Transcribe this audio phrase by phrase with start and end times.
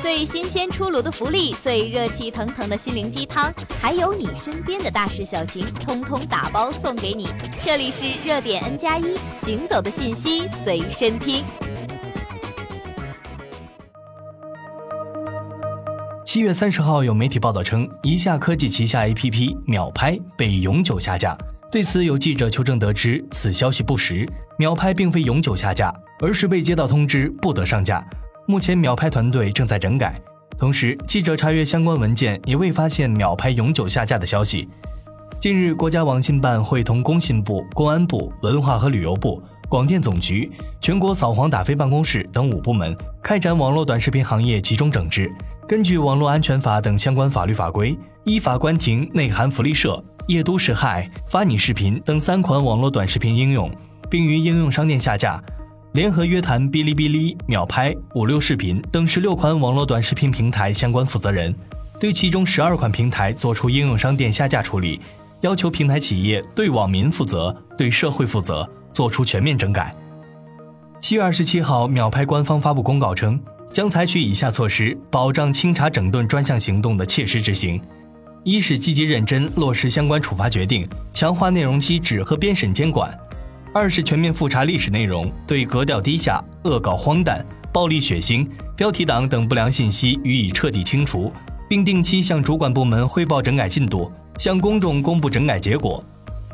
[0.00, 7.28] 最新鲜出炉的福利，最热气腾腾的心灵鸡汤，还有你身边的大事小情，通通打包送给你。
[7.64, 11.44] 这里是热点 N 加一，行走的信息随身听。
[16.24, 21.36] 七月三十号，有媒体报道称，一下科技旗下 APP 秒拍被永久下架。
[21.72, 24.24] 对此，有记者求证得知，此消息不实。
[24.58, 28.02] 秒拍并非永久下架，而是被接到通知不得上架。
[28.50, 30.18] 目前，秒拍团队正在整改。
[30.56, 34.66] 同时，记者查阅相关文件，也未发现秒拍永久下架的消息。
[35.38, 40.50] 近日，国家网信办会同工信部、公安部、文化和旅游部、广电总局、
[40.80, 45.30] 全国扫黄打非办公室等五部门开展网络短视频行业集中整治。
[45.68, 50.02] 根据《网络安全法》等相关法律法规，依法关停内涵福利社。
[50.28, 53.70] 夜都市害、发你视频等三款网络短视频应用，
[54.08, 55.38] 并于应用商店下架；
[55.92, 61.54] 联合约谈哔哩哔哩、秒拍、五六视频等十六款网络短视频平台相关负责人，
[61.98, 65.00] 对其中十二款平台作出应用商店下架处理，
[65.40, 69.94] 要求平台企业对网民负责、对社会负责，做出全面整改。
[71.00, 73.40] 七月二十七号，秒拍官方发布公告称，
[73.72, 77.80] 将采取以下措施，保障清查整顿专项行动的切实执行。
[78.44, 83.10] 一是积极认真落实相关处罚决定，强化内容机制和编审监管；
[83.74, 91.32] 二是全面复查历史内容，对格调低下、恶搞荒诞、暴力血腥、标题党等不良信息予以彻底清除，
[91.68, 96.02] 并定期向主管部门汇报整改进度，向公众公布整改结果；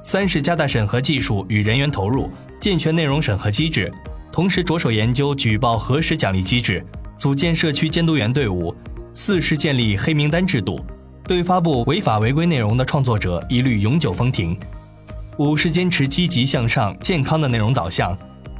[0.02, 2.28] 三是加大审核技术与人员投入，
[2.60, 3.92] 健全内容审核机制，
[4.32, 6.84] 同时着手研究举报核实奖励机制，
[7.16, 8.74] 组建社区监督员队伍；
[9.14, 10.84] 四是建立黑名单制度。
[11.26, 14.54] 对发布违法违规内容的创作者一律永久封停。
[15.38, 18.16] 五是坚持积极向上、健康的内容导向，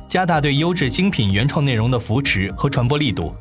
[0.09, 3.33] 加大对优质精品原创内容的扶持和传播力度。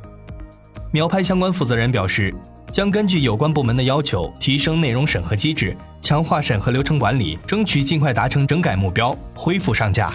[0.91, 2.31] 秒拍相关负责人表示，
[2.71, 10.13] 将根据有关部门的要求，提升内容审核机制，强化审核流程管理，争取尽快达成整改目标，恢复上架。